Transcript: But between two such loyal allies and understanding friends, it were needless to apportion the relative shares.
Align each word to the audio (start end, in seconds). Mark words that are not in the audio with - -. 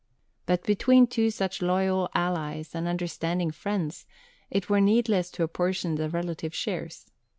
But 0.47 0.63
between 0.63 1.05
two 1.05 1.29
such 1.29 1.61
loyal 1.61 2.09
allies 2.15 2.73
and 2.73 2.87
understanding 2.87 3.51
friends, 3.51 4.07
it 4.49 4.67
were 4.67 4.81
needless 4.81 5.29
to 5.33 5.43
apportion 5.43 5.93
the 5.93 6.09
relative 6.09 6.55
shares. 6.55 7.05